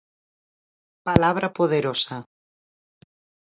[1.07, 2.17] "Palabra poderosa".